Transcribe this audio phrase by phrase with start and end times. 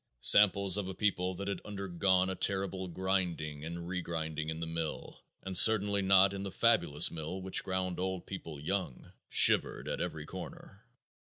[0.21, 5.21] Samples of a people that had undergone a terrible grinding and regrinding in the mill,
[5.43, 10.25] and certainly not in the fabulous mill which ground old people young, shivered at every
[10.25, 10.87] corner....